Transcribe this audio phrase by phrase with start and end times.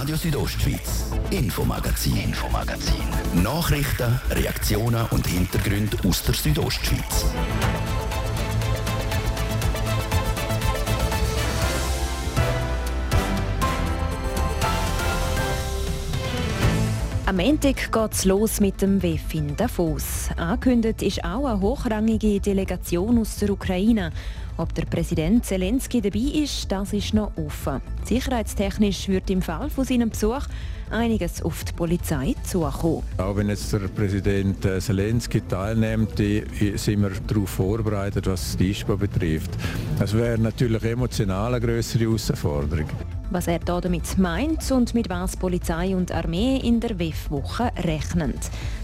[0.00, 3.04] Radio Südostschweiz, Infomagazin, Infomagazin.
[3.42, 7.26] Nachrichten, Reaktionen und Hintergründe aus der Südostschweiz.
[17.26, 20.30] Am Montag geht es los mit dem WEF in Davos.
[20.38, 24.12] Angekündigt ist auch eine hochrangige Delegation aus der Ukraine.
[24.60, 27.80] Ob der Präsident Zelensky dabei ist, das ist noch offen.
[28.04, 30.42] Sicherheitstechnisch wird im Fall von seinem Besuch
[30.90, 33.02] einiges auf die Polizei zukommen.
[33.18, 38.96] Auch wenn jetzt der Präsident äh, Zelensky teilnimmt, sind wir darauf vorbereitet, was die ISPA
[38.96, 39.50] betrifft.
[39.98, 42.86] Das wäre natürlich emotional eine größere Herausforderung.
[43.30, 48.34] Was er damit meint und mit was Polizei und Armee in der WEF-Woche rechnen.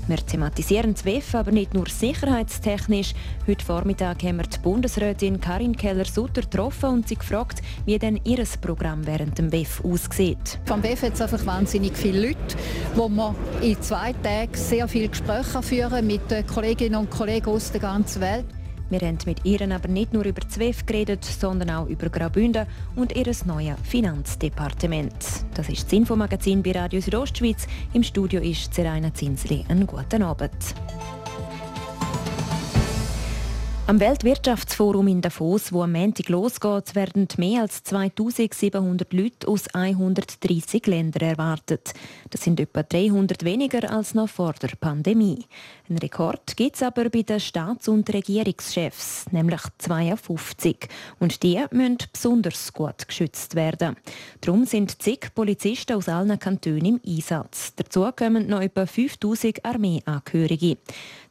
[0.06, 3.12] Wir thematisieren das WEF aber nicht nur sicherheitstechnisch.
[3.48, 8.44] Heute Vormittag haben wir die Bundesrätin Karin Keller-Sutter getroffen und sie gefragt, wie denn ihr
[8.60, 10.60] Programm während dem WEF aussieht.
[10.64, 12.56] Vom WEF hat es einfach wahnsinnig viele Leute,
[12.94, 17.80] wo wir in zwei Tagen sehr viele Gespräche führen mit Kolleginnen und Kollegen aus der
[17.80, 18.44] ganzen Welt.
[18.88, 23.16] Wir haben mit ihr aber nicht nur über ZWEF geredet, sondern auch über Graubünden und
[23.16, 25.12] ihr neues Finanzdepartement.
[25.54, 27.66] Das ist das Infomagazin bei Radio Südostschweiz.
[27.94, 29.64] Im Studio ist Zeraina Zinsli.
[29.68, 30.52] Einen guten Abend.
[33.88, 40.88] Am Weltwirtschaftsforum in Davos, wo am Montag losgeht, werden mehr als 2700 Leute aus 130
[40.88, 41.94] Ländern erwartet.
[42.30, 45.44] Das sind etwa 300 weniger als noch vor der Pandemie.
[45.88, 50.88] Ein Rekord gibt es aber bei den Staats- und Regierungschefs, nämlich 52.
[51.20, 53.94] Und die müssen besonders gut geschützt werden.
[54.40, 57.72] Darum sind zig Polizisten aus allen Kantonen im Einsatz.
[57.76, 60.76] Dazu kommen noch etwa 5000 Armeeangehörige.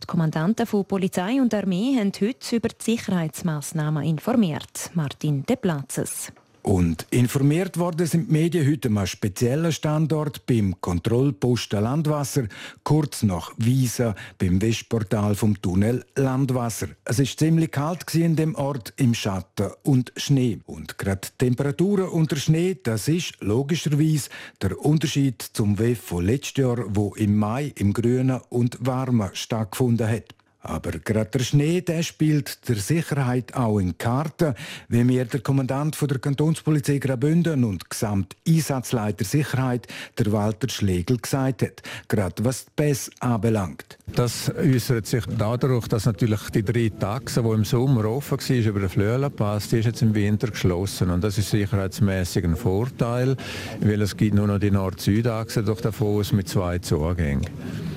[0.01, 4.91] Die Kommandanten von Polizei und Armee haben heute über die Sicherheitsmaßnahmen informiert.
[4.93, 6.31] Martin De Platzes.
[6.65, 12.47] Und informiert worden sind die Medien heute einem speziellen Standort beim Kontrollposten Landwasser,
[12.83, 16.87] kurz nach Wiesa, beim Westportal vom Tunnel Landwasser.
[17.03, 20.57] Es ist ziemlich kalt in dem Ort im Schatten und Schnee.
[20.65, 26.79] Und gerade Temperaturen unter Schnee, das ist logischerweise der Unterschied zum WEF von letztes Jahr,
[26.87, 30.33] wo im Mai im Grünen und Warmen stattgefunden hat.
[30.65, 34.55] Aber gerade der Schnee der spielt der Sicherheit auch in Karten,
[34.89, 39.87] wie mir der Kommandant von der Kantonspolizei Graubünden und Gesamteinsatzleiter Sicherheit,
[40.17, 41.83] der Walter Schlegel, gesagt hat.
[42.07, 43.99] Gerade was die BES anbelangt.
[44.15, 48.79] Das äußert sich dadurch, dass natürlich die drei Taxen, die im Sommer offen war, über
[48.79, 51.11] den Flöhlenpass, die ist jetzt im Winter geschlossen.
[51.11, 53.37] Und das ist sicherheitsmäßig ein Vorteil,
[53.81, 57.45] weil es gibt nur noch die Nord-Süd-Achse durch Davos mit zwei Zugängen.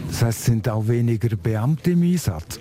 [0.08, 2.58] Das heißt, es sind auch weniger Beamte im Einsatz?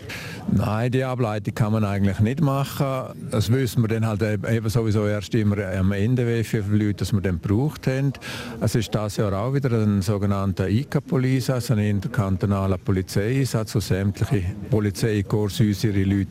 [0.50, 3.14] Nein, die Ableitung kann man eigentlich nicht machen.
[3.32, 7.22] Das wissen wir dann halt eben sowieso erst immer am Ende, wie viele Leute wir
[7.22, 8.14] dann gebraucht haben.
[8.62, 14.44] Es ist das Jahr auch wieder ein sogenannter ICA-Police, also ein interkantonaler Polizeieinsatz, wo sämtliche
[14.70, 16.28] Polizeikorps uns ihre Leute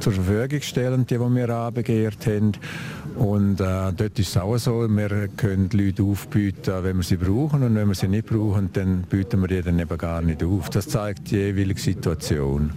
[0.00, 2.52] zur Verfügung stellen, die, die wir anbegehrt haben.
[3.16, 7.16] Und äh, dort ist es auch so, wir können die Leute aufbieten, wenn wir sie
[7.16, 10.42] brauchen und wenn wir sie nicht brauchen, dann bieten wir die dann eben gar nicht
[10.42, 10.70] auf.
[10.70, 12.70] Das zeigt die jeweilige Situation.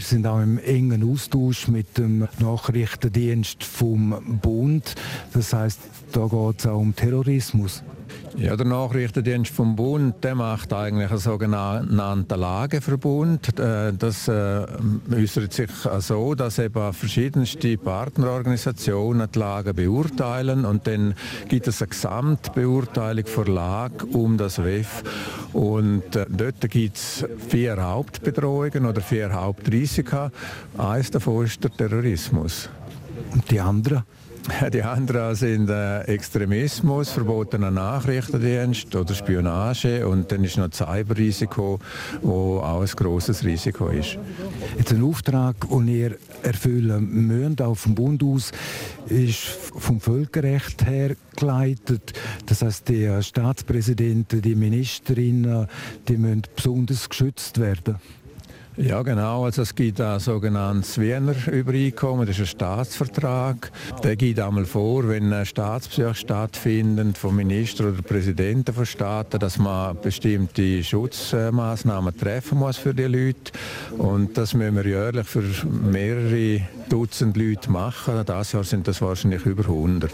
[0.00, 4.94] Wir sind auch im engen Austausch mit dem Nachrichtendienst vom Bund.
[5.34, 5.78] Das heißt,
[6.12, 7.82] da geht es auch um Terrorismus.
[8.36, 13.58] Ja, der Nachrichtendienst vom Bund der macht eigentlich einen sogenannten Lageverbund.
[13.58, 14.66] Äh, das äh,
[15.12, 21.14] äußert sich so, dass eben verschiedenste Partnerorganisationen die Lage beurteilen und dann
[21.48, 25.02] gibt es eine Gesamtbeurteilung der Lage um das WEF.
[25.52, 30.30] Und äh, dort gibt es vier Hauptbedrohungen oder vier Hauptrisiken.
[30.78, 32.68] Eines davon ist der Terrorismus.
[33.32, 34.04] Und die anderen?
[34.72, 41.78] Die anderen sind äh, Extremismus, verbotener Nachrichtendienst oder Spionage und dann ist noch das Cyberrisiko,
[42.22, 44.18] wo auch ein großes Risiko ist.
[44.78, 48.52] Jetzt ein Auftrag, den ihr erfüllen müsst, auch vom Bund aus,
[49.08, 52.12] ist vom Völkerrecht her geleitet.
[52.46, 55.66] Das heißt, die Staatspräsidenten, die Ministerinnen,
[56.08, 57.96] die müssen besonders geschützt werden.
[58.82, 59.44] Ja, genau.
[59.44, 63.70] Also es gibt ein sogenanntes Wiener Übereinkommen, das ist ein Staatsvertrag.
[64.02, 70.00] Der gibt einmal vor, wenn Staatsbesuche stattfinden von Ministern oder Präsidenten von Staaten, dass man
[70.00, 73.52] bestimmte Schutzmaßnahmen treffen muss für die Leute.
[73.98, 78.24] Und das müssen wir jährlich für mehrere Dutzend Leute machen.
[78.26, 80.10] Dieses Jahr sind das wahrscheinlich über 100.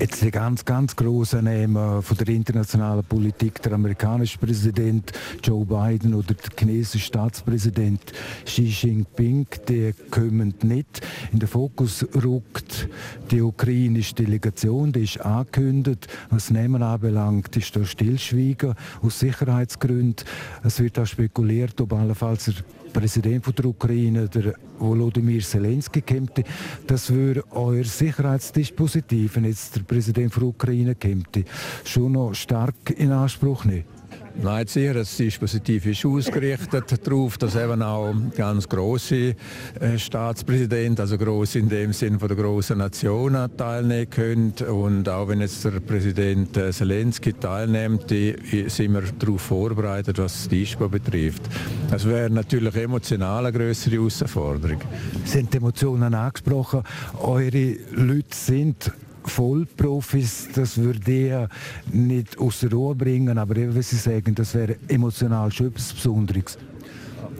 [0.00, 5.12] Jetzt die ganz, ganz grossen Namen von der internationalen Politik, der amerikanische Präsident
[5.44, 8.00] Joe Biden oder der chinesische Staatspräsident
[8.46, 11.06] Xi Jinping, die kommen nicht.
[11.32, 12.88] In den Fokus rückt
[13.30, 16.08] die ukrainische Delegation, die ist angekündigt.
[16.30, 20.24] Was Namen anbelangt, ist da Stillschweigen aus Sicherheitsgründen.
[20.64, 22.54] Es wird auch spekuliert, ob allenfalls der
[22.92, 26.42] Präsident der Ukraine, der Volodymyr Zelensky, kommt.
[26.86, 31.44] Das würde euer Sicherheitsdispositiv, wenn jetzt der Präsident der Ukraine kommt,
[31.84, 33.99] schon noch stark in Anspruch nehmen.
[34.42, 39.34] Nein, sicher, das Dispositiv ist ausgerichtet darauf, dass eben auch ganz große
[39.80, 44.54] äh, Staatspräsidenten, also groß in dem Sinn von der großen Nationen teilnehmen können.
[44.68, 48.36] Und auch wenn jetzt der Präsident äh, Zelensky teilnimmt, die,
[48.68, 51.42] sind wir darauf vorbereitet, was das Dispo betrifft.
[51.90, 54.80] Das wäre natürlich emotional eine größere Herausforderung.
[55.26, 56.82] Die Emotionen angesprochen.
[57.20, 58.92] Eure Leute sind
[59.24, 64.54] Vollprofis, das würde ich nicht aus der Ruhe bringen, aber eben, wie Sie sagen, das
[64.54, 66.58] wäre emotional schon etwas Besonderes.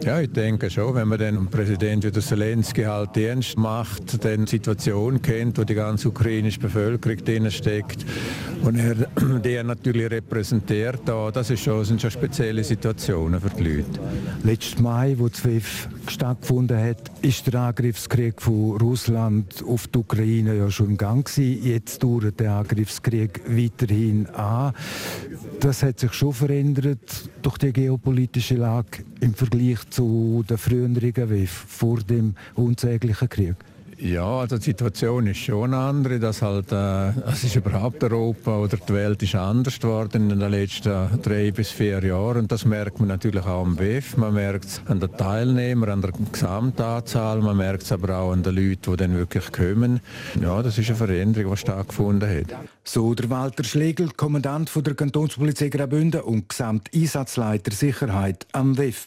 [0.03, 4.47] Ja, ich denke schon, wenn man den Präsident wie der Zelensky halt ernst macht, die
[4.47, 8.03] Situation kennt, wo die ganze ukrainische Bevölkerung drin steckt
[8.63, 8.95] und er
[9.43, 13.99] die natürlich repräsentiert, das ist schon, sind schon spezielle Situationen für die Leute.
[14.43, 20.69] Letzten Mai, wo ZWIF stattgefunden hat, ist der Angriffskrieg von Russland auf die Ukraine ja
[20.69, 21.63] schon im Gang gewesen.
[21.63, 24.73] Jetzt dauert der Angriffskrieg weiterhin an.
[25.59, 31.51] Das hat sich schon verändert durch die geopolitische Lage im Vergleich zu der früheren WEF
[31.51, 33.55] vor dem unsäglichen Krieg?
[34.01, 36.17] Ja, also die Situation ist schon andere.
[36.19, 40.49] Dass halt, äh, es ist überhaupt Europa oder die Welt ist anders geworden in den
[40.49, 42.39] letzten drei bis vier Jahren.
[42.39, 44.17] Und das merkt man natürlich auch am WEF.
[44.17, 47.41] Man merkt es an den Teilnehmern, an der Gesamtanzahl.
[47.41, 49.99] Man merkt es aber auch an den Leuten, die dann wirklich kommen.
[50.41, 52.55] Ja, das ist eine Veränderung, die stattgefunden hat.
[52.83, 59.05] So der Walter Schlegel, Kommandant von der Kantonspolizei Graubünden und Gesamteinsatzleiter Sicherheit am WEF.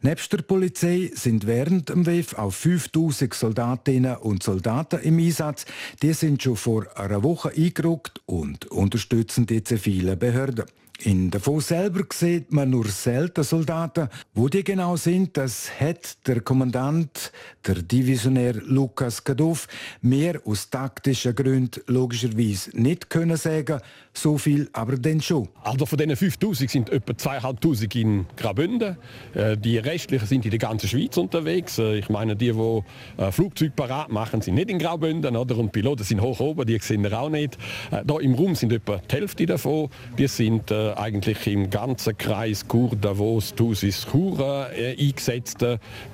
[0.00, 5.66] Nebst der Polizei sind während dem WEF auch 5000 Soldatinnen und Soldaten im Einsatz.
[6.02, 10.64] Die sind schon vor einer Woche eingerückt und unterstützen die zivilen Behörden.
[11.04, 14.08] In Davos selber sieht man nur selten Soldaten.
[14.34, 17.32] Wo die genau sind, das hat der Kommandant,
[17.66, 19.66] der Divisionär Lukas Kadow,
[20.00, 23.80] mehr aus taktischen Gründen logischerweise nicht können sagen.
[24.14, 25.48] So viel aber denn schon.
[25.62, 28.96] Also von diesen 5000 sind etwa 2500 in Graubünden.
[29.34, 31.78] Äh, die restlichen sind in der ganzen Schweiz unterwegs.
[31.78, 32.82] Äh, ich meine, die, die
[33.16, 35.34] äh, Flugzeug parat machen, sind nicht in Graubünden.
[35.34, 35.56] Oder?
[35.56, 37.56] Und Piloten sind hoch oben, die sehen wir auch nicht.
[37.90, 39.88] Da im Raum sind etwa die Hälfte davon.
[40.18, 44.68] Die sind eigentlich im ganzen Kreis Chur, Davos, Thusis, Chur
[44.98, 45.64] eingesetzt,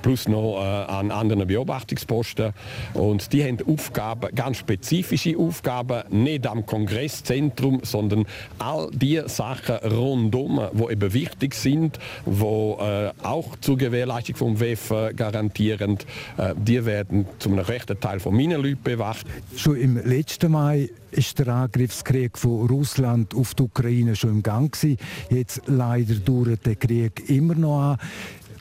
[0.02, 2.52] plus noch an anderen Beobachtungsposten.
[2.94, 8.26] Und die haben Aufgaben, ganz spezifische Aufgaben, nicht am Kongresszentrum, sondern
[8.58, 14.90] all die Sachen rundum, die eben wichtig sind, die äh, auch zur Gewährleistung vom WEF
[14.90, 15.98] äh, garantieren,
[16.36, 19.26] äh, die werden zum rechten Teil von meinen Leuten bewacht.
[19.56, 24.57] Schon im letzten Mai ist der Angriffskrieg von Russland auf die Ukraine schon im Gang
[24.66, 24.98] gewesen.
[25.30, 27.98] Jetzt leider dauert der Krieg immer noch an.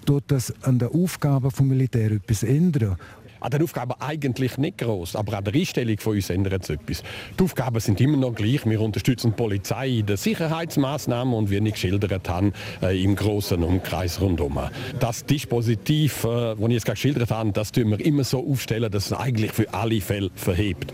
[0.06, 2.98] Tut das an den Aufgaben des Militär etwas ändern?
[3.40, 7.04] An der Aufgabe eigentlich nicht groß, aber an der Einstellung von uns ändert es etwas.
[7.38, 8.66] Die Aufgaben sind immer noch gleich.
[8.66, 12.52] Wir unterstützen die Polizei in den Sicherheitsmaßnahmen und wie ich geschildert habe,
[12.82, 14.60] äh, im großen Umkreis rundum.
[15.00, 18.92] Das Dispositiv, äh, das ich jetzt gerade geschildert habe, das tun wir immer so aufstellen,
[18.92, 20.94] dass es eigentlich für alle Fälle verhebt.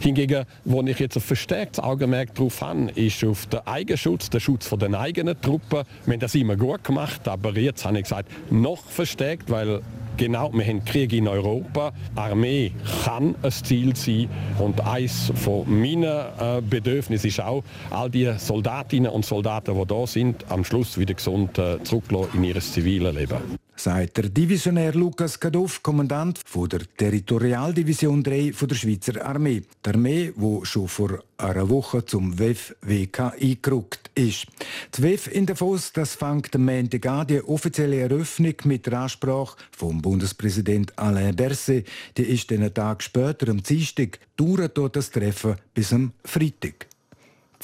[0.00, 4.66] Hingegen, wo ich jetzt ein verstärktes Augenmerk darauf habe, ist auf den Eigenschutz, der Schutz
[4.66, 5.84] von den eigenen Truppen.
[6.06, 9.82] Wir haben das immer gut gemacht, aber jetzt habe ich gesagt, noch verstärkt, weil
[10.16, 11.92] Genau, wir haben Krieg in Europa.
[12.14, 12.70] Armee
[13.04, 14.28] kann ein Ziel sein.
[14.60, 20.06] Und eines von meinen äh, Bedürfnissen ist auch, all die Soldatinnen und Soldaten, die da
[20.06, 23.38] sind, am Schluss wieder gesund äh, zurücklassen in ihr ziviles Leben
[23.76, 29.62] sagt der Divisionär Lukas Kadow, Kommandant der Territorialdivision 3 von der Schweizer Armee.
[29.84, 34.46] Die Armee, die schon vor einer Woche zum WEF-WK eingerückt ist.
[34.90, 39.56] Das WEF in Davos, das fängt am Montag an, die offizielle Eröffnung mit der Ansprache
[39.76, 41.86] vom Bundespräsident Alain Berset.
[42.16, 46.86] Die ist einen Tag später, am Dienstag, dauert das Treffen bis am Freitag.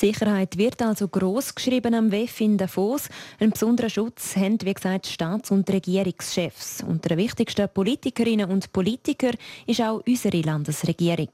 [0.00, 3.10] Sicherheit wird also gross geschrieben am WEF in Davos.
[3.38, 6.82] Einen besonderen Schutz haben, wie gesagt, Staats- und Regierungschefs.
[6.82, 11.28] Unter den wichtigsten Politikerinnen und Politikern ist auch unsere Landesregierung.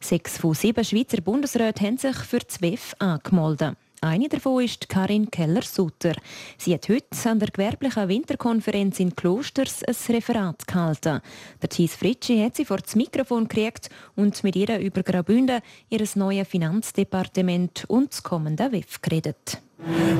[0.00, 3.78] Sechs von sieben Schweizer Bundesräten haben sich für das WEF angemeldet.
[4.02, 6.14] Eine davon ist Karin Keller-Sutter.
[6.56, 11.20] Sie hat heute an der gewerblichen Winterkonferenz in Klosters ein Referat gehalten.
[11.60, 16.02] Der Thies Fritschi hat sie vor das Mikrofon gekriegt und mit ihr über Graubünden, ihr
[16.14, 19.60] neues Finanzdepartement und das kommende WEF geredet.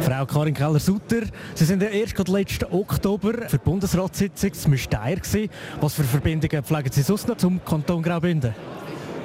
[0.02, 1.22] Frau Karin Keller-Sutter,
[1.54, 5.20] Sie sind ja erst letzten Oktober für die Bundesratssitzung in Steyr.
[5.80, 8.54] Was für Verbindungen pflegen Sie sonst noch zum Kanton Graubünden?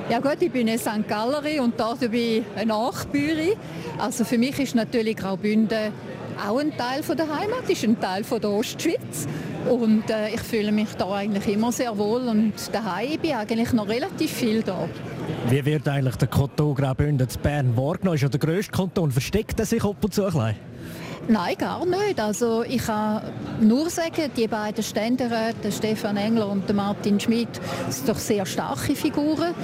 [0.08, 1.08] Ja gut, ich bin eine St.
[1.08, 3.54] Gallery und da bin ich eine Nachbürin.
[3.98, 5.92] Also für mich ist natürlich Graubünden
[6.48, 9.28] auch ein Teil von der Heimat, ist ein Teil von der Ostschweiz.
[9.68, 13.74] Und äh, ich fühle mich da eigentlich immer sehr wohl und daheim ich bin eigentlich
[13.74, 14.88] noch relativ viel da.
[15.50, 18.16] Wie wird eigentlich der Kanton Graubünden zu Bern wahrgenommen?
[18.16, 19.10] Ist ja der grösste Kanton.
[19.10, 20.56] Versteckt er sich ab und zu ein bisschen?
[21.28, 22.20] Nein, gar nicht.
[22.20, 23.22] Also ich kann
[23.60, 27.50] nur sagen, die beiden Ständeräte, Stefan Engler und Martin Schmidt,
[27.90, 29.56] sind doch sehr starke Figuren.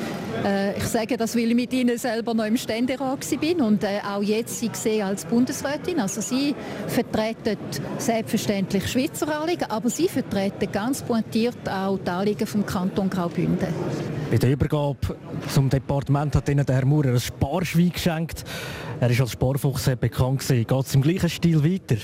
[0.44, 4.00] Äh, ich sage das, weil ich mit ihnen selber noch im Ständerat bin und äh,
[4.12, 6.00] auch jetzt sie sehe als Bundesrätin.
[6.00, 6.56] Also sie
[6.88, 7.58] vertreten
[8.00, 13.68] selbstverständlich Schweizer Anliegen, aber sie vertreten ganz pointiert auch die Anliegen vom Kanton Graubünden.
[14.32, 14.98] Bei der Übergabe
[15.50, 18.46] zum Departement hat Ihnen der Herr Maurer ein Sparschwein geschenkt.
[19.02, 20.48] Er ist als Sparfuchs bekannt.
[20.48, 21.96] Geht es im gleichen Stil weiter?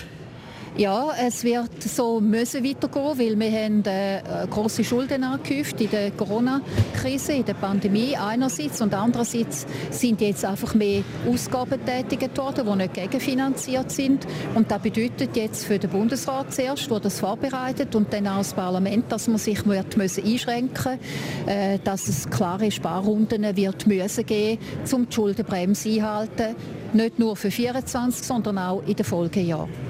[0.77, 6.11] Ja, es wird so müssen weitergehen, weil wir haben äh, große Schulden angehäuft in der
[6.11, 12.75] Corona-Krise, in der Pandemie einerseits und andererseits sind jetzt einfach mehr Ausgaben tätigt worden, die
[12.75, 18.13] nicht gegenfinanziert sind und das bedeutet jetzt für den Bundesrat zuerst, der das vorbereitet und
[18.13, 20.99] dann auch das Parlament, dass man sich wird müssen einschränken,
[21.47, 26.55] äh, dass es klare Sparrunden wird müssen geben, um die Schuldenbremse einhalten,
[26.93, 29.86] nicht nur für 24, sondern auch in den Folgejahren.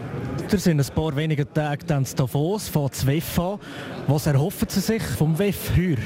[0.47, 3.59] Weiter sind ein paar wenige Tage dann zu Davos, von WEF an.
[4.07, 5.97] Was erhoffen Sie sich vom WEF heuer?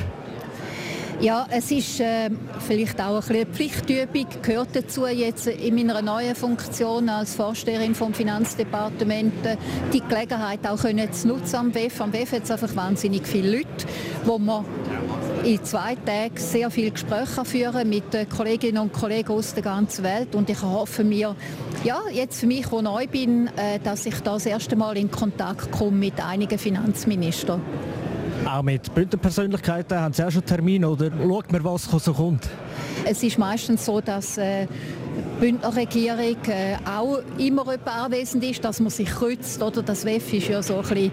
[1.20, 6.34] Ja, es ist äh, vielleicht auch ein eine Pflichtübung, gehört dazu jetzt in meiner neuen
[6.34, 9.32] Funktion als Vorsteherin vom Finanzdepartement
[9.94, 12.02] die Gelegenheit auch können zu nutzen am WEF.
[12.02, 13.86] Am WEF hat es einfach wahnsinnig viele Leute,
[14.26, 14.66] wo man
[15.44, 20.36] in zwei Tagen sehr viele Gespräche führen mit Kolleginnen und Kollegen aus der ganzen Welt
[20.36, 21.36] und ich hoffe mir,
[21.84, 25.10] ja, jetzt für mich, wo neu bin, äh, dass ich da das erste Mal in
[25.10, 27.62] Kontakt komme mit einigen Finanzministern.
[28.46, 32.48] Auch mit Bündnerpersönlichkeiten haben Sie auch schon Termine oder schaut man, was so kommt?
[33.06, 38.80] Es ist meistens so, dass äh, die Bündner Regierung äh, auch immer anwesend ist, dass
[38.80, 39.62] man sich kreuzt.
[39.62, 39.82] Oder?
[39.82, 41.12] Das WEF ist ja so ein bisschen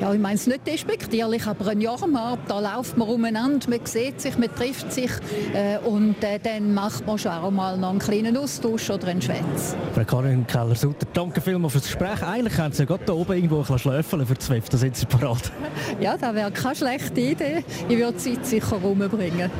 [0.00, 4.20] ja, ich meine es nicht despektierlich, aber ein Jahrmarkt, da läuft man umeinander, man sieht
[4.20, 5.10] sich, man trifft sich
[5.54, 9.22] äh, und äh, dann macht man schon auch mal noch einen kleinen Austausch oder einen
[9.22, 9.74] Schwätz.
[9.94, 12.22] Frau Karin Keller-Sutter, danke vielmals für das Gespräch.
[12.22, 14.96] Eigentlich haben Sie ja gerade hier oben irgendwo ein schläfeln für die Zwift, da sind
[14.96, 15.50] Sie parat.
[16.00, 17.64] Ja, das wäre keine schlechte Idee.
[17.88, 19.50] Ich würde die Zeit sicher rumbringen.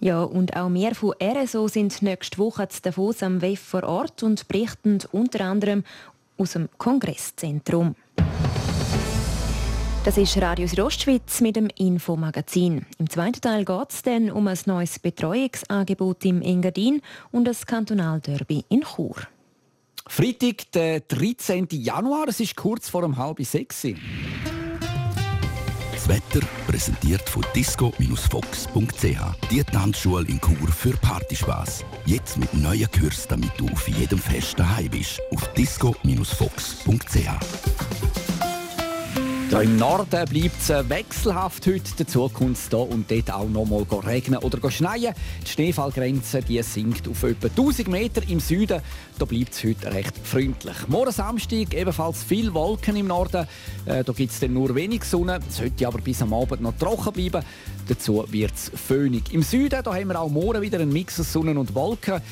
[0.00, 4.22] Ja, und auch wir von RSO sind nächste Woche zu Davos am WEF vor Ort
[4.22, 5.84] und berichten unter anderem
[6.38, 7.94] aus dem Kongresszentrum.
[10.02, 12.86] Das ist Radio Südostschweiz mit dem Infomagazin.
[12.98, 17.02] Im zweiten Teil geht es dann um ein neues Betreuungsangebot im Engadin
[17.32, 19.16] und das Kantonalderby in Chur.
[20.06, 21.68] Freitag, der 13.
[21.72, 23.86] Januar, es ist kurz vor um halb sechs.
[25.92, 29.50] Das Wetter präsentiert von disco-fox.ch.
[29.50, 31.84] Die Tanzschule in Chur für Partyspaß.
[32.06, 35.20] Jetzt mit neuen Kürzen, damit du auf jedem Fest daheim bist.
[35.30, 37.28] Auf disco-fox.ch.
[39.50, 41.82] Ja, Im Norden bleibt es äh, wechselhaft heute.
[41.98, 45.12] Dazu kommt es hier und dort auch noch mal regnen oder schneien.
[45.44, 48.22] Die Schneefallgrenze die sinkt auf etwa 1000 Meter.
[48.28, 48.80] Im Süden
[49.18, 50.76] da bleibt es heute recht freundlich.
[50.86, 53.44] Morgen Samstag ebenfalls viele Wolken im Norden.
[53.86, 55.40] Äh, da gibt es dann nur wenig Sonne.
[55.48, 57.44] Es sollte aber bis am Abend noch trocken bleiben.
[57.88, 59.32] Dazu wird es föhnig.
[59.32, 62.22] Im Süden da haben wir auch morgen wieder einen Mix aus Sonne und Wolken.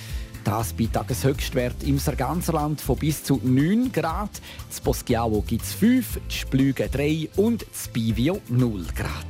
[0.48, 4.30] Das bei Tageshöchstwert im Sarganserland von bis zu 9 Grad.
[4.70, 9.26] Das Poschiavo gibt es 5, die Splüge 3 und das Bivio 0 Grad.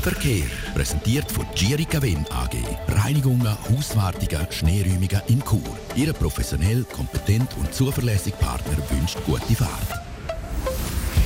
[0.00, 2.56] Verkehr präsentiert von Girica Vin AG.
[3.04, 5.60] Reinigungen, Hauswartungen, Schneeräumungen in Chur.
[5.94, 10.00] Ihre professionell, kompetent und zuverlässige Partner wünscht gute Fahrt.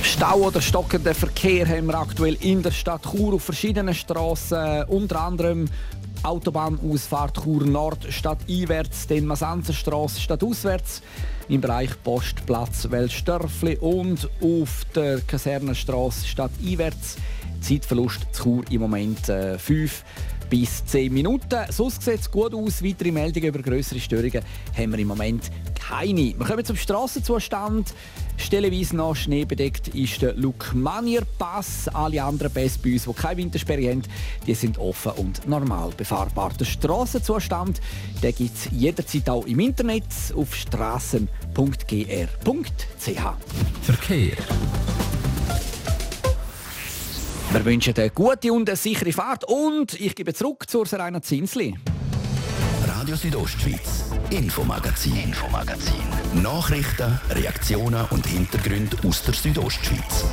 [0.03, 5.21] Stau oder stockenden Verkehr haben wir aktuell in der Stadt Chur auf verschiedenen Straßen, unter
[5.21, 5.69] anderem
[6.23, 11.01] Autobahnausfahrt Chur Nord statt einwärts, den Masanzerstraße statt auswärts,
[11.49, 17.17] im Bereich Postplatz Weltstörfli und auf der Kasernenstraße statt einwärts
[17.61, 20.03] Zeitverlust zu Chur im Moment äh, 5
[20.49, 21.59] bis 10 Minuten.
[21.69, 22.83] Sonst sieht es gut aus.
[22.83, 24.43] Weitere Meldungen über größere Störungen
[24.77, 26.37] haben wir im Moment keine.
[26.37, 27.93] Wir kommen zum Strassenzustand.
[28.37, 31.87] Stellenweise noch schneebedeckt ist der Lukmanier Pass.
[31.87, 34.03] Alle anderen Pässe bei uns, die keine Wintersperre haben,
[34.45, 36.51] die sind offen und normal befahrbar.
[36.59, 37.81] Der Strassenzustand
[38.21, 40.03] gibt es jederzeit auch im Internet
[40.35, 41.27] auf strassen.gr.ch.
[43.81, 44.37] Verkehr.
[47.51, 51.75] Wir wünschen eine gute und eine sichere Fahrt und ich gebe zurück zur Serena Zinsli.
[52.87, 56.12] Radio Südostschweiz, Infomagazin, Infomagazin.
[56.41, 60.25] Nachrichten, Reaktionen und Hintergründe aus der Südostschweiz.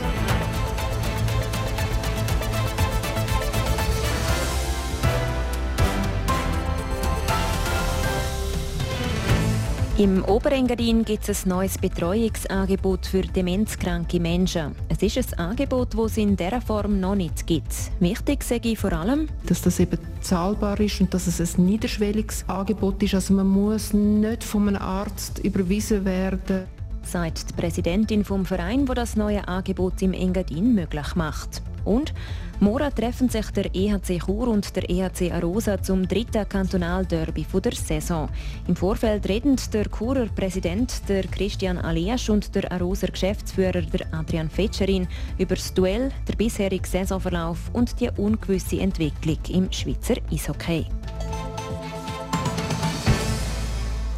[9.98, 14.74] Im Oberengadin gibt es ein neues Betreuungsangebot für demenzkranke Menschen.
[14.88, 17.74] Es ist ein Angebot, das es in dieser Form noch nicht gibt.
[18.00, 22.44] Wichtig sage ich vor allem, dass das eben zahlbar ist und dass es ein niederschwelliges
[22.48, 23.14] Angebot ist.
[23.14, 26.66] Also man muss nicht von einem Arzt überwiesen werden.
[27.02, 31.62] Sagt die Präsidentin vom Verein, wo das neue Angebot im Engadin möglich macht.
[31.84, 32.12] Und
[32.60, 38.28] morgen treffen sich der EHC Chur und der EHC Arosa zum dritten Kantonalderby der Saison.
[38.68, 44.50] Im Vorfeld reden der Churer Präsident der Christian Aliasch und der Aroser Geschäftsführer der Adrian
[44.50, 45.08] Fetscherin
[45.38, 50.86] über das Duell, den bisherigen Saisonverlauf und die ungewisse Entwicklung im Schweizer Eishockey.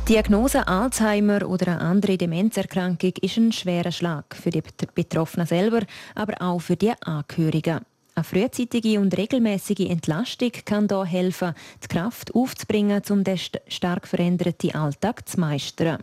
[0.09, 4.63] Diagnose Alzheimer oder eine andere Demenzerkrankung ist ein schwerer Schlag für die
[4.95, 5.83] Betroffenen selber,
[6.17, 7.83] aber auch für die Angehörigen.
[8.17, 11.55] Eine frühzeitige und regelmäßige Entlastung kann hier helfen,
[11.85, 16.03] die Kraft aufzubringen, um den stark veränderten Alltag zu meistern.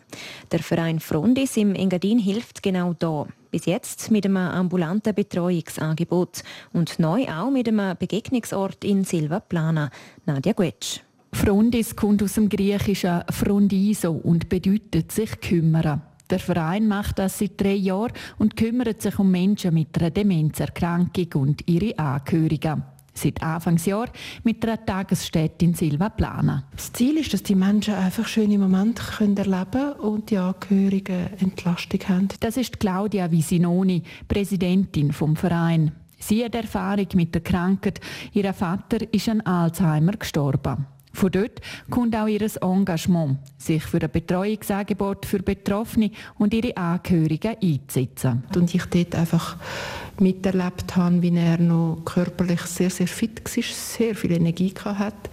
[0.50, 3.28] Der Verein Frondis im Engadin hilft genau da.
[3.52, 9.92] Bis jetzt mit einem ambulanten Betreuungsangebot und neu auch mit einem Begegnungsort in Silva Plana.
[10.26, 11.02] Nadia Guetsch.
[11.32, 16.02] Frondis kommt aus dem griechischen Frondiso und bedeutet sich kümmern.
[16.30, 21.28] Der Verein macht das seit drei Jahren und kümmert sich um Menschen mit einer Demenzerkrankung
[21.36, 22.84] und ihre Angehörigen.
[23.16, 24.08] Seit Anfangsjahr
[24.44, 26.66] mit einer Tagesstätte in Silva Plana.
[26.72, 32.00] Das Ziel ist, dass die Menschen einfach schöne Momente können erleben und die Angehörigen Entlastung
[32.08, 32.28] haben.
[32.40, 35.92] Das ist Claudia Visinoni, Präsidentin vom Verein.
[36.20, 38.00] Sie hat Erfahrung mit der Krankheit.
[38.34, 40.86] Ihr Vater ist an Alzheimer gestorben.
[41.12, 47.56] Von dort kommt auch ihr Engagement, sich für ein Betreuungsangebot für Betroffene und ihre Angehörigen
[47.62, 48.44] einzusetzen.
[48.56, 49.58] Und ich dort einfach
[50.20, 55.30] miterlebt habe, wie er noch körperlich sehr, sehr fit war, sehr viel Energie hatte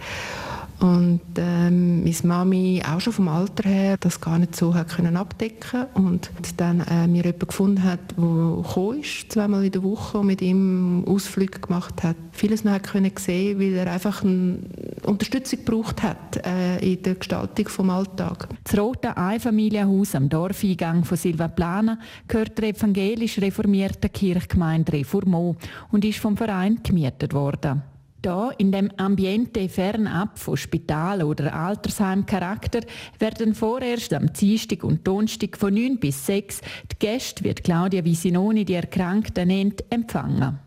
[0.79, 5.17] und ähm, meine Mami auch schon vom Alter her das gar nicht so hat können
[5.17, 10.19] abdecken und dann äh, mir jemanden gefunden hat, der gekommen ist, zweimal in der Woche
[10.19, 12.15] und mit ihm Ausflüge gemacht hat.
[12.31, 14.59] Vieles noch hat können sehen, weil er einfach eine
[15.03, 18.47] Unterstützung gebraucht hat äh, in der Gestaltung vom Alltag.
[18.63, 21.97] Das rote Einfamilienhaus am Dorfeingang von Silva Plana
[22.27, 25.55] gehört der evangelisch reformierten Kirchgemeinde Reformo
[25.91, 27.81] und ist vom Verein gemietet worden.
[28.21, 32.81] Da in dem Ambiente fernab von Spital oder Altersheim-Charakter
[33.19, 38.65] werden vorerst am Dienstag und Donnerstag von 9 bis 6 die Gäste, wie Claudia Visinoni
[38.65, 40.59] die Erkrankten nennt, empfangen.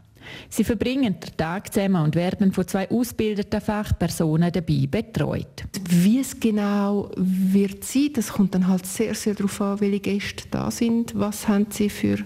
[0.48, 5.64] Sie verbringen den Tag zusammen und werden von zwei ausgebildeten Fachpersonen dabei betreut.
[5.88, 10.44] Wie es genau wird sein, das kommt dann halt sehr, sehr darauf an, welche Gäste
[10.50, 12.18] da sind, was haben sie für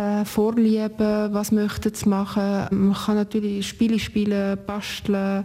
[0.00, 2.66] äh, Vorlieben, was möchten sie machen.
[2.70, 5.44] Man kann natürlich Spiele spielen, basteln,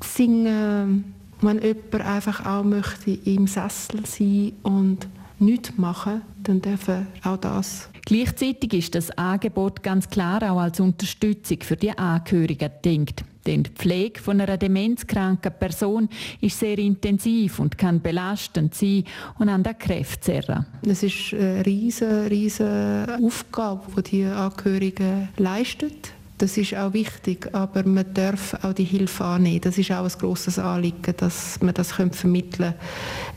[0.00, 1.14] singen.
[1.40, 7.88] Wenn jemand einfach auch möchte im Sessel sein und nichts machen, dann dürfen auch das.
[8.04, 13.24] Gleichzeitig ist das Angebot ganz klar auch als Unterstützung für die Angehörigen gedacht.
[13.46, 16.08] Denn die Pflege von einer demenzkranken Person
[16.40, 19.04] ist sehr intensiv und kann belastend sein
[19.38, 20.66] und an der Kräfte zerren.
[20.86, 25.92] Es ist eine riesige, riesige Aufgabe, die die Angehörigen leisten.
[26.38, 29.60] Das ist auch wichtig, aber man darf auch die Hilfe annehmen.
[29.60, 32.74] Das ist auch ein grosses Anliegen, dass man das vermitteln kann.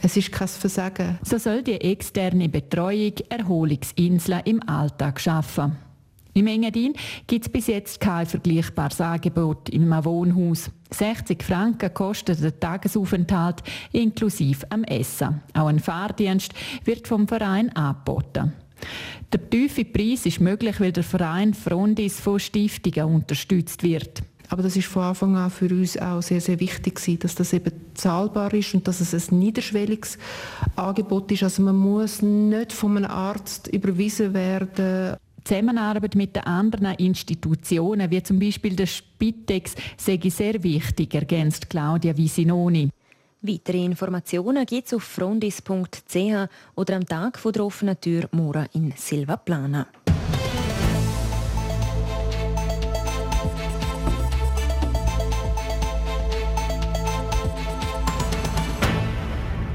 [0.02, 1.20] Es ist kein Versagen.
[1.22, 5.76] So soll die externe Betreuung Erholungsinseln im Alltag schaffen.
[6.36, 6.94] Im Engadin
[7.28, 10.72] gibt es bis jetzt kein vergleichbares Angebot in einem Wohnhaus.
[10.90, 15.42] 60 Franken kostet der Tagesaufenthalt inklusive am Essen.
[15.54, 16.54] Auch ein Fahrdienst
[16.86, 18.54] wird vom Verein angeboten.
[19.32, 24.24] Der tiefe Preis ist möglich, weil der Verein Frondis von Stiftungen unterstützt wird.
[24.50, 27.54] Aber das ist von Anfang an für uns auch sehr, sehr wichtig gewesen, dass das
[27.54, 30.18] eben zahlbar ist und dass es ein niederschwelliges
[30.76, 31.44] Angebot ist.
[31.44, 38.24] Also man muss nicht von einem Arzt überwiesen werden Zusammenarbeit mit den anderen Institutionen, wie
[38.24, 42.90] zum Beispiel der Spitex, sei sehr wichtig, ergänzt Claudia Visinoni.
[43.42, 49.88] Weitere Informationen gibt es auf frondis.ch oder am Tag der offenen Tür morgen in Silvaplana.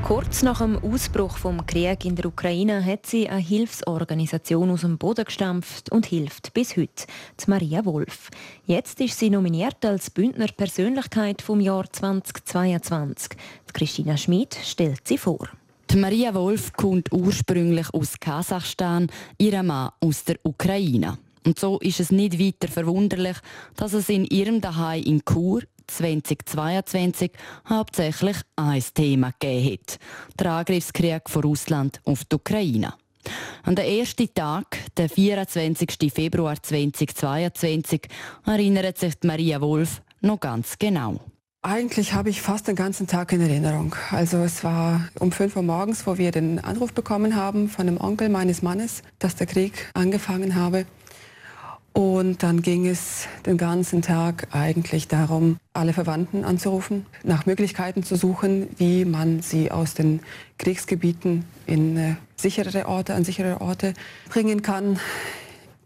[0.09, 4.97] Kurz nach dem Ausbruch vom Krieg in der Ukraine hat sie eine Hilfsorganisation aus dem
[4.97, 7.05] Boden gestampft und hilft bis heute,
[7.39, 8.31] die Maria Wolf.
[8.65, 13.33] Jetzt ist sie nominiert als Bündner Persönlichkeit vom Jahr 2022.
[13.69, 15.47] Die Christina Schmid stellt sie vor.
[15.91, 21.19] Die Maria Wolf kommt ursprünglich aus Kasachstan, ihr Mann aus der Ukraine.
[21.45, 23.37] Und so ist es nicht weiter verwunderlich,
[23.77, 27.33] dass es in ihrem Daheim in Chur 2022
[27.69, 29.99] hauptsächlich ein Thema gegeben hat.
[30.39, 32.95] Der Angriffskrieg von Russland auf die Ukraine.
[33.65, 36.13] An den ersten Tag, der 24.
[36.13, 38.09] Februar 2022,
[38.47, 41.21] erinnert sich Maria Wolf noch ganz genau.
[41.61, 43.95] Eigentlich habe ich fast den ganzen Tag in Erinnerung.
[44.11, 48.01] Also es war um 5 Uhr morgens, wo wir den Anruf bekommen haben von dem
[48.01, 50.87] Onkel meines Mannes, dass der Krieg angefangen habe.
[51.99, 58.15] Und dann ging es den ganzen Tag eigentlich darum, alle Verwandten anzurufen, nach Möglichkeiten zu
[58.15, 60.21] suchen, wie man sie aus den
[60.59, 63.95] Kriegsgebieten in äh, sichere Orte, an sichere Orte
[64.29, 65.01] bringen kann.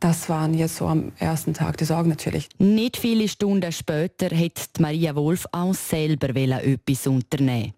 [0.01, 2.51] Das waren jetzt so am ersten Tag die Sorgen natürlich.
[2.59, 7.73] Nicht viele Stunden später hat Maria Wolf auch selber etwas unternehmen.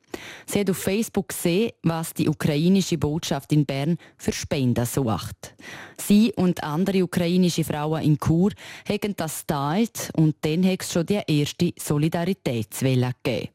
[0.46, 5.54] Sie hat auf Facebook gesehen, was die ukrainische Botschaft in Bern für Spenden sucht.
[5.98, 8.50] Sie und andere ukrainische Frauen in Chur
[8.88, 13.48] haben das geteilt und dann hat es schon die erste Solidaritätswelle gegeben.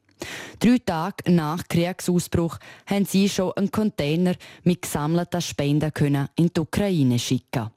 [0.58, 7.18] Drei Tage nach Kriegsausbruch haben sie schon einen Container mit gesammelten Spenden in die Ukraine
[7.18, 7.70] schicken.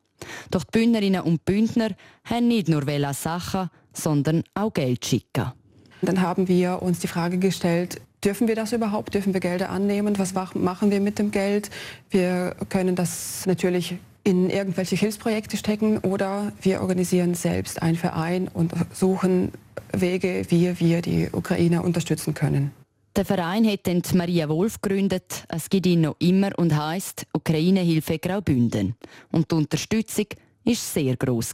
[0.51, 1.89] Doch die Bündnerinnen und Bündner
[2.25, 5.51] haben nicht nur Sachen, sondern auch Geld schicken.
[6.01, 9.13] Dann haben wir uns die Frage gestellt, dürfen wir das überhaupt?
[9.13, 10.17] Dürfen wir Gelder annehmen?
[10.17, 11.69] Was machen wir mit dem Geld?
[12.09, 18.73] Wir können das natürlich in irgendwelche Hilfsprojekte stecken oder wir organisieren selbst einen Verein und
[18.93, 19.51] suchen
[19.91, 22.71] Wege, wie wir die Ukrainer unterstützen können.
[23.15, 25.43] Der Verein hat dann Maria Wolf gegründet.
[25.47, 28.95] Es gibt ihn noch immer und heißt Ukraine Hilfe Graubünden.
[29.31, 30.25] Und die Unterstützung
[30.63, 31.53] war sehr groß.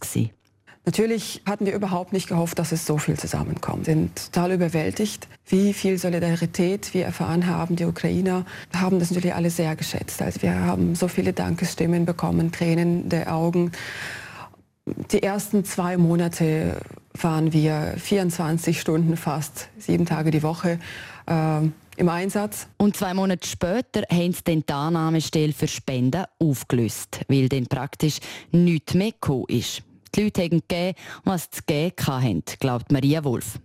[0.89, 3.85] Natürlich hatten wir überhaupt nicht gehofft, dass es so viel zusammenkommt.
[3.85, 7.75] Wir sind total überwältigt, wie viel Solidarität wir erfahren haben.
[7.75, 8.43] Die Ukrainer
[8.75, 10.19] haben das natürlich alle sehr geschätzt.
[10.19, 13.71] Also wir haben so viele Dankesstimmen bekommen, Tränen der Augen.
[15.11, 16.81] Die ersten zwei Monate
[17.13, 20.79] waren wir 24 Stunden fast, sieben Tage die Woche
[21.27, 21.59] äh,
[21.97, 22.65] im Einsatz.
[22.77, 28.17] Und zwei Monate später haben sie dann die für Spenden aufgelöst, weil dann praktisch
[28.51, 29.83] nichts mehr gekommen ist.
[30.15, 33.59] Die Leute haben gegeben, was sie geben hatten, glaubt Maria Wolf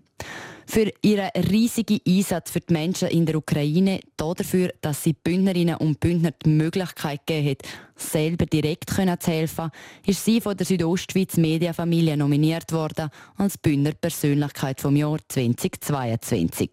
[0.67, 6.01] für ihren riesigen Einsatz für die Menschen in der Ukraine, dafür, dass sie Bündnerinnen und
[6.01, 7.63] Bündner die Möglichkeit gegeben hat,
[7.97, 9.71] selber direkt zu helfen,
[10.07, 16.71] ist sie von der Südostschweiz Mediafamilie nominiert worden als Bündner Persönlichkeit vom Jahr 2022.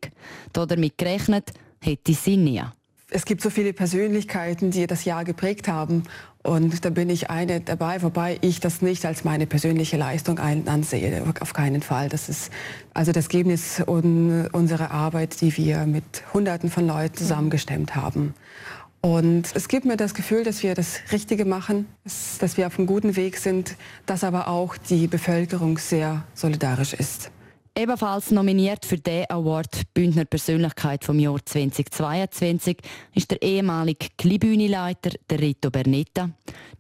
[0.54, 2.62] Damit gerechnet hätte sie nie.
[3.14, 6.04] Es gibt so viele Persönlichkeiten, die das Jahr geprägt haben.
[6.44, 11.24] Und da bin ich eine dabei, wobei ich das nicht als meine persönliche Leistung ansehe.
[11.40, 12.10] Auf keinen Fall.
[12.10, 12.52] Das ist
[12.94, 18.34] also das Ergebnis unserer Arbeit, die wir mit Hunderten von Leuten zusammengestemmt haben.
[19.02, 21.88] Und es gibt mir das Gefühl, dass wir das Richtige machen,
[22.40, 23.76] dass wir auf einem guten Weg sind,
[24.06, 27.32] dass aber auch die Bevölkerung sehr solidarisch ist.
[27.74, 32.78] Ebenfalls nominiert für den Award Bündner Persönlichkeit vom Jahr 2022
[33.16, 36.32] ist der ehemalige Kleinbühneleiter Rito Bernetta,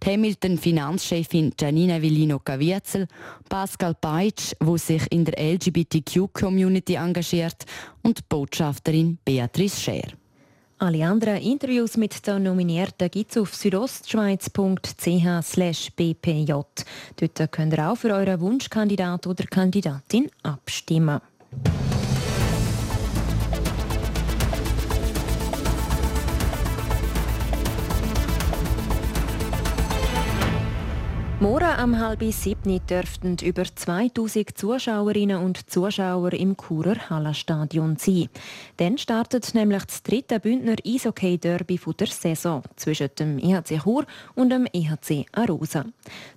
[0.04, 3.08] die Hamilton-Finanzchefin Janina Villino-Caviezel,
[3.48, 7.64] Pascal Peitsch, wo sich in der LGBTQ-Community engagiert,
[8.04, 10.21] und Botschafterin Beatrice Scher.
[10.84, 16.52] Alle anderen Interviews mit den Nominierten gibt es auf südostschweiz.ch bpj.
[17.17, 21.22] Dort könnt ihr auch für euren Wunschkandidat oder Kandidatin abstimmen.
[31.42, 38.30] Morgen am halb sieben dürften über 2000 Zuschauerinnen und Zuschauer im Churer Hallenstadion sein.
[38.78, 44.68] Dann startet nämlich das dritte Bündner Eishockey-Derby der Saison zwischen dem EHC Chur und dem
[44.72, 45.86] EHC Arosa.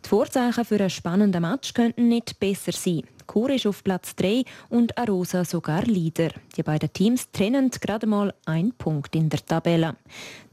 [0.02, 3.02] Die Vorzeichen für einen spannenden Match könnten nicht besser sein.
[3.30, 6.30] Chur ist auf Platz 3 und Arosa sogar Leader.
[6.56, 9.96] Die beiden Teams trennen gerade mal einen Punkt in der Tabelle.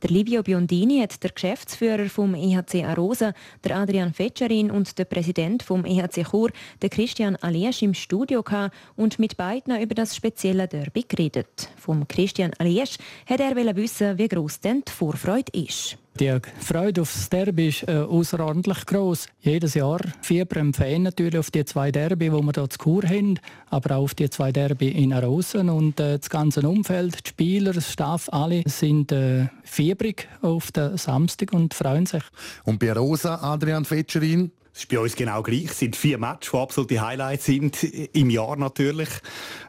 [0.02, 5.64] Der Livio Biondini hat der Geschäftsführer vom EHC Arosa, der Adrian Fetscherin und der Präsident
[5.64, 10.68] vom EHC Chur, der Christian Aliesch im Studio gehabt und mit beiden über das spezielle
[10.68, 11.70] Derby geredet.
[11.78, 15.98] Vom Christian Aliesch hat er wissen, wie groß denn die Vorfreude ist.
[16.20, 19.28] Die Freude aufs Derby ist äh, außerordentlich groß.
[19.40, 23.40] Jedes Jahr fiebern Fan natürlich auf die zwei Derby, die wir hier zu Kur haben,
[23.70, 25.70] aber auch auf die zwei Derby in Arosen.
[25.70, 30.98] Und äh, das ganze Umfeld, die Spieler, das Staff, alle sind äh, fiebrig auf den
[30.98, 32.24] Samstag und freuen sich.
[32.66, 35.66] Und bei Rosa, Adrian Fetscherin, es ist bei uns genau gleich.
[35.66, 39.10] Es sind vier Matches, die absolute Highlights sind, im Jahr natürlich.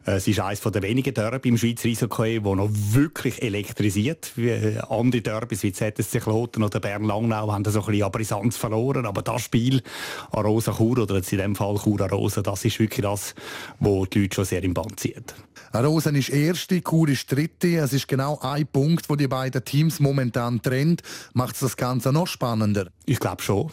[0.07, 4.33] Äh, es ist eines der wenigen Derby im Schweizer Eishockey, das noch wirklich elektrisiert.
[4.37, 8.57] Wie äh, andere Derbys wie ZSC Kloten oder Bern Langnau haben so ein bisschen Brisanz
[8.57, 9.07] verloren.
[9.07, 9.83] Aber das Spiel
[10.31, 13.35] an Rosa Chur oder jetzt in dem Fall Chur an Rosa, das ist wirklich das,
[13.81, 15.35] was die Leute schon sehr im Band zieht.
[15.75, 17.79] Rosen ist erste, Chur ist dritte.
[17.79, 21.03] Es ist genau ein Punkt, wo die beiden Teams momentan trennt.
[21.33, 22.89] Macht es das Ganze noch spannender?
[23.07, 23.71] Ich glaube schon.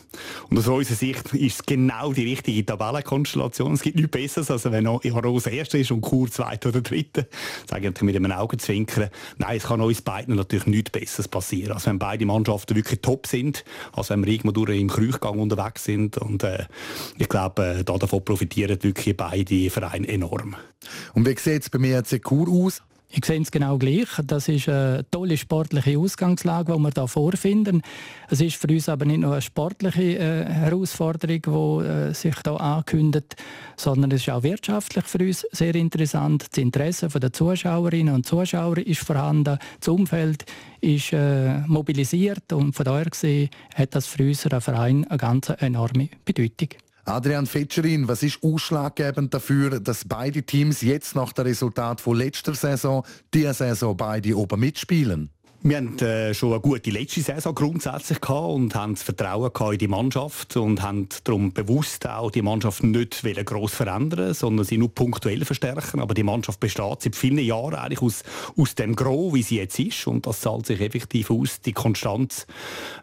[0.50, 3.74] Und aus unserer Sicht ist es genau die richtige Tabellenkonstellation.
[3.74, 7.26] Es gibt nichts Besseres, als wenn Rosen erster ist und Chur zweiter oder dritter.
[7.70, 9.10] Sage ich mit einem Augenzwinkern.
[9.38, 11.74] Nein, es kann uns beiden natürlich nichts Besseres passieren.
[11.74, 15.84] Also wenn beide Mannschaften wirklich top sind, als wenn wir irgendwo durch im Kreuchgang unterwegs
[15.84, 16.18] sind.
[16.18, 16.66] Und äh,
[17.18, 20.56] ich glaube, äh, davon profitieren wirklich beide Vereine enorm.
[21.14, 22.82] Und wie sieht es bei mir jetzt Kur aus?
[23.12, 24.08] Ich sehe es genau gleich.
[24.24, 27.82] Das ist eine tolle sportliche Ausgangslage, die wir hier vorfinden.
[28.30, 32.62] Es ist für uns aber nicht nur eine sportliche äh, Herausforderung, die äh, sich hier
[32.62, 33.36] ankündigt,
[33.78, 36.46] sondern es ist auch wirtschaftlich für uns sehr interessant.
[36.52, 39.58] Das Interesse der Zuschauerinnen und Zuschauer ist vorhanden.
[39.80, 40.46] Das Umfeld
[40.80, 46.10] ist äh, mobilisiert und von daher gesehen hat das für unseren Verein eine ganz enorme
[46.26, 46.70] Bedeutung.
[47.06, 52.54] Adrian Fetscherin, was ist ausschlaggebend dafür, dass beide Teams jetzt nach dem Resultat von letzter
[52.54, 55.30] Saison diese Saison beide oben mitspielen?
[55.62, 59.78] Wir hatten äh, schon eine gute letzte Saison grundsätzlich gehabt und haben das Vertrauen in
[59.78, 64.88] die Mannschaft und haben darum bewusst auch die Mannschaft nicht gross verändern sondern sie nur
[64.96, 66.00] punktuell verstärken.
[66.00, 68.24] Aber die Mannschaft besteht seit vielen Jahren eigentlich aus,
[68.56, 72.48] aus dem Gros, wie sie jetzt ist und das zahlt sich effektiv aus, die Konstanz,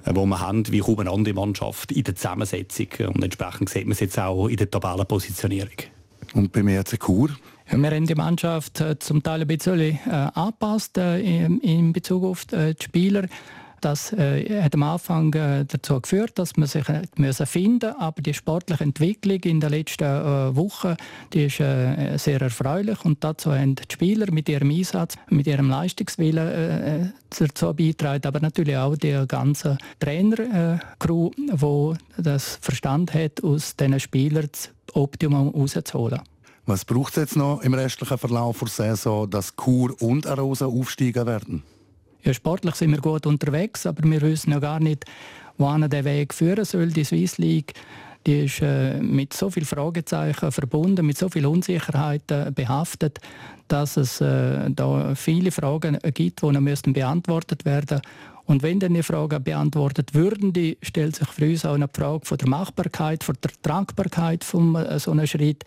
[0.07, 3.85] äh, die wir haben, wie kaum eine andere Mannschaft in der Zusammensetzung und entsprechend sieht
[3.85, 5.77] man es jetzt auch in der Tabellenpositionierung.
[6.33, 7.29] Und beim RC Chur?
[7.29, 9.98] Ja, wir haben die Mannschaft äh, zum Teil ein bisschen äh,
[10.35, 13.26] angepasst äh, in, Bezug auf äh, die Spieler.
[13.81, 16.85] Das äh, hat am Anfang äh, dazu geführt, dass man sich
[17.16, 20.96] müssen finden aber die sportliche Entwicklung in den letzten äh, Wochen
[21.33, 25.68] die ist äh, sehr erfreulich und dazu haben die Spieler mit ihrem Einsatz, mit ihrem
[25.68, 33.76] Leistungswillen äh, dazu beitragen, aber natürlich auch die ganze Trainer-Crew, die das Verstand hat, aus
[33.76, 36.22] diesen Spielern das Optimum rauszuholen.
[36.66, 41.24] Was braucht es jetzt noch im restlichen Verlauf der Saison, dass Chur und Arosa aufsteigen
[41.26, 41.62] werden?
[42.24, 45.05] Ja, sportlich sind wir gut unterwegs, aber wir wissen ja gar nicht,
[45.59, 46.88] wohin der Weg führen soll.
[46.88, 47.72] Die Swiss League
[48.26, 53.20] die ist äh, mit so vielen Fragezeichen verbunden, mit so vielen Unsicherheiten behaftet,
[53.68, 58.00] dass es äh, da viele Fragen gibt, die müssen beantwortet werden
[58.46, 62.24] und wenn dann die Fragen beantwortet würden, die stellt sich für uns auch eine Frage
[62.24, 65.64] von der Machbarkeit, von der Tragbarkeit von äh, so einem Schritt.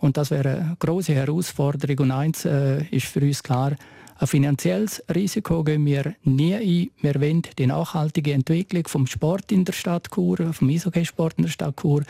[0.00, 1.98] Und das wäre eine große Herausforderung.
[1.98, 3.72] Und eins äh, ist für uns klar,
[4.20, 6.90] ein finanzielles Risiko gehen wir nie ein.
[7.00, 11.50] Wir wollen die nachhaltige Entwicklung vom Sport in der Stadt Chur, vom Eishockeysport in der
[11.50, 12.02] Stadt Chur,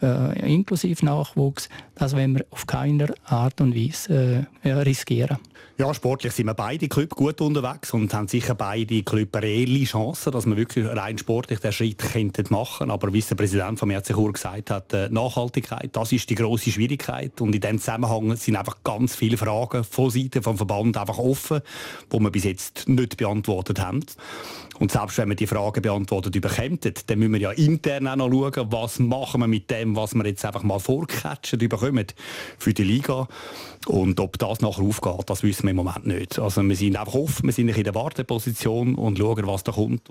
[0.00, 5.38] äh, inklusive Nachwuchs, das wollen wir auf keiner Art und Weise äh, riskieren.
[5.80, 10.30] Ja, sportlich sind wir beide Club gut unterwegs und haben sicher beide Club reelle Chancen,
[10.30, 12.90] dass wir wirklich rein sportlich den Schritt könnten machen.
[12.90, 16.70] Aber wie der Präsident von RC Chur gesagt hat, äh, Nachhaltigkeit, das ist die große
[16.70, 17.40] Schwierigkeit.
[17.40, 21.62] Und in diesem Zusammenhang sind einfach ganz viele Fragen von Seiten vom Verband einfach offen,
[22.12, 24.04] die wir bis jetzt nicht beantwortet haben.
[24.80, 28.30] Und selbst wenn wir die Fragen beantwortet bekommen, dann müssen wir ja intern auch noch
[28.30, 32.06] schauen, was machen wir mit dem, was wir jetzt einfach mal vorcatchen bekommen
[32.58, 33.28] für die Liga.
[33.86, 36.38] Und ob das nachher aufgeht, das wissen wir im Moment nicht.
[36.38, 40.02] Also wir sind einfach offen, wir sind in der Warteposition und schauen, was da kommt.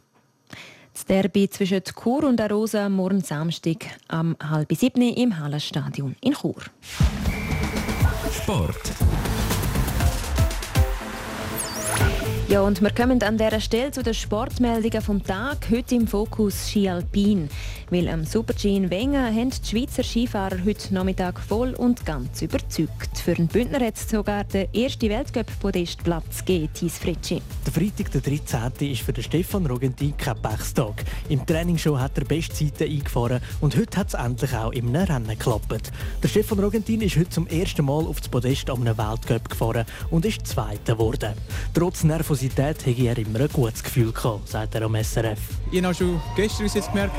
[0.93, 6.62] Das Derby zwischen Chur und Arosa morgen Samstag am halb sieben im Hallenstadion in Chur.
[8.32, 8.93] Sport.
[12.49, 15.67] Ja, und wir kommen an dieser Stelle zu den Sportmeldungen vom Tag.
[15.69, 17.47] Heute im Fokus Ski Alpin.
[17.91, 23.19] Weil am Super-G in Wengen haben die Schweizer Skifahrer heute Nachmittag voll und ganz überzeugt.
[23.23, 27.39] Für den Bündner hat es sogar den ersten Weltcup-Podestplatz gegeben, Thies Fritschi.
[27.67, 28.91] Der Freitag, der 13.
[28.91, 31.05] ist für den Stefan Rogentin kein Pechstag.
[31.29, 35.91] Im Trainingsshow hat er Bestzeiten eingefahren und heute hat es endlich auch im Rennen geklappt.
[36.23, 40.25] Der Stefan Rogentin ist heute zum ersten Mal auf das Podest am Weltcup gefahren und
[40.25, 41.33] ist Zweiter geworden.
[41.75, 45.39] Trotz Nervosität Nervosität habe er immer ein gutes Gefühl gehabt, sagt er am SRF.
[45.71, 47.17] Ich habe schon gestern jetzt gemerkt,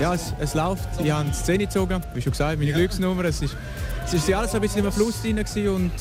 [0.00, 0.88] ja, es, es läuft.
[1.02, 3.24] Ich habe die Szene gezogen, wie schon gesagt, meine Glücksnummer.
[3.26, 3.56] Es ist,
[4.04, 5.92] es ist alles ein bisschen im Fluss drin und, und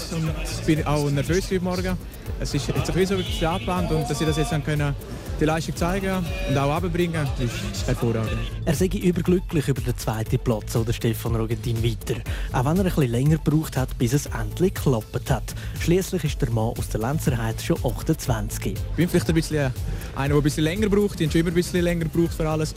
[0.44, 1.96] ich bin auch nervös heute Morgen.
[2.40, 4.96] Es ist jetzt ein bisschen so angeplant und dass ich das jetzt dann können
[5.40, 8.38] die Leistung zeigen und auch abbringen, ist hervorragend.
[8.64, 12.22] Er sei überglücklich über den zweiten Platz oder Stefan Rogentin weiter.
[12.54, 15.54] Auch wenn er ein bisschen länger gebraucht hat, bis es endlich geklappt hat.
[15.80, 18.74] Schließlich ist der Mann aus der Lenzerheit schon 28.
[18.74, 19.74] Ich bin vielleicht ein bisschen
[20.16, 21.20] einer, der ein bisschen länger braucht.
[21.20, 22.74] Ich habe schon immer ein bisschen länger gebraucht für alles.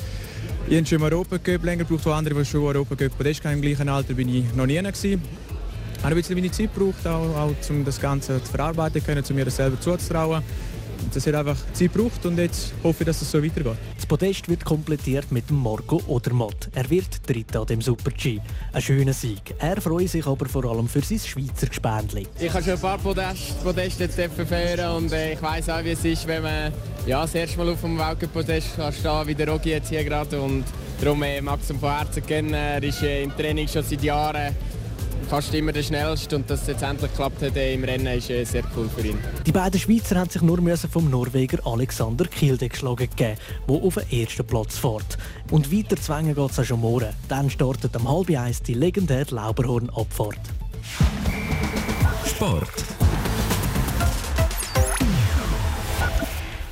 [0.68, 3.88] Ich habe schon im Europacup länger gebraucht, wo andere, die schon Europacup Podest im gleichen
[3.88, 5.22] Alter bin ich noch nie gewesen.
[5.98, 9.24] Ich habe ein bisschen meine Zeit gebraucht, auch, auch um das Ganze zu verarbeiten, können,
[9.28, 10.42] um mir das selber zuzutrauen.
[11.14, 13.76] Das hat einfach Zeit gebraucht und jetzt hoffe ich, dass es so weitergeht.
[13.96, 16.68] Das Podest wird komplettiert mit dem Marco Odermatt.
[16.74, 18.40] Er wird Dritter an dem Super-G.
[18.72, 19.54] Ein schöner Sieg.
[19.58, 22.26] Er freut sich aber vor allem für sein Schweizer Gespendli.
[22.38, 25.90] Ich habe schon ein paar Podest, Podest jetzt fahren und äh, ich weiß auch, wie
[25.90, 26.72] es ist, wenn man
[27.06, 30.40] ja, das erste Mal auf dem Weltcup-Podest stehen wie der Rogi jetzt hier gerade.
[30.40, 30.64] Und
[31.00, 32.54] darum äh, ihn von Herzen kennen.
[32.54, 34.54] Er ist äh, im Training schon seit Jahren
[35.28, 38.44] fast immer der schnellste und dass es jetzt endlich geklappt hat im Rennen ist äh,
[38.44, 39.18] sehr cool für ihn.
[39.46, 43.38] Die beiden Schweizer haben sich nur vom Norweger Alexander Kilde geschlagen gegeben,
[43.68, 45.18] der auf den ersten Platz fährt.
[45.50, 47.10] Und weiter zwängen geht es auch schon morgen.
[47.28, 50.40] Dann startet am halb eins die legendäre Lauberhorn-Abfahrt.
[52.26, 52.87] Sport.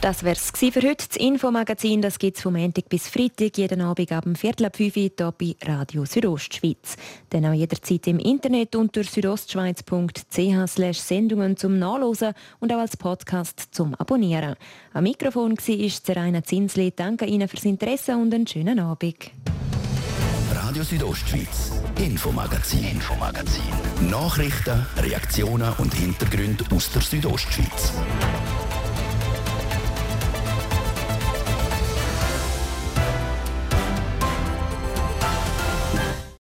[0.07, 1.09] Das wäre es für heute.
[1.09, 4.97] Das Infomagazin gibt es vom Montag bis Freitag, jeden Abend ab dem Viertel ab 5
[4.97, 6.95] Uhr hier bei Radio Südostschweiz.
[7.31, 13.97] Dann auch jederzeit im Internet unter südostschweiz.ch Sendungen zum Nachlesen und auch als Podcast zum
[13.97, 14.55] Abonnieren.
[14.93, 16.93] Am Mikrofon war Zeraina Zinsli.
[16.95, 19.33] Danke Ihnen fürs Interesse und einen schönen Abend.
[20.55, 23.65] Radio Südostschweiz, Infomagazin, Infomagazin.
[24.09, 27.93] Nachrichten, Reaktionen und Hintergründe aus der Südostschweiz.